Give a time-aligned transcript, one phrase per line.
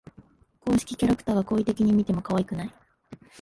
[0.61, 2.71] 公式キャラクターが好意的に見てもかわいくない